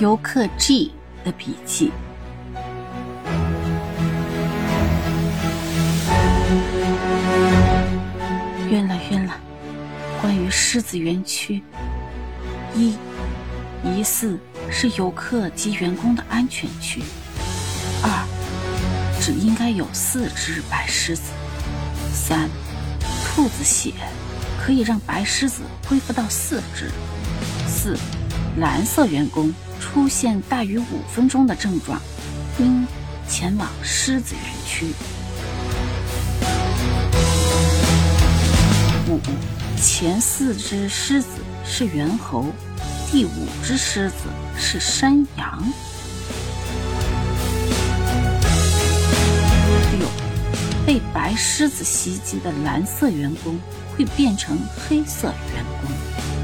[0.00, 0.90] 游客 G
[1.24, 1.92] 的笔记。
[8.70, 9.36] 晕了晕了，
[10.20, 11.62] 关于狮子园区，
[12.74, 12.96] 一
[13.84, 14.36] 疑似
[14.68, 17.00] 是游客及员工的安全区。
[18.02, 18.26] 二，
[19.20, 21.30] 只应该有四只白狮子。
[22.12, 22.50] 三，
[23.24, 23.92] 兔子血
[24.60, 26.90] 可以让白狮子恢复到四只。
[27.68, 27.96] 四，
[28.58, 29.54] 蓝色员工
[29.94, 32.02] 出现大于五分钟的症状，
[32.58, 32.84] 应
[33.28, 34.92] 前往狮子园区。
[39.08, 39.20] 五，
[39.80, 41.28] 前四只狮子
[41.64, 42.46] 是猿猴，
[43.12, 44.16] 第五只狮子
[44.58, 45.64] 是山羊。
[49.96, 50.08] 六，
[50.84, 53.56] 被白狮子袭击的蓝色员工
[53.96, 54.58] 会变成
[54.88, 56.43] 黑色员工。